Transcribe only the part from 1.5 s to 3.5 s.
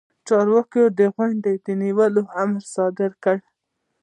د نیولو امر صادر کړ.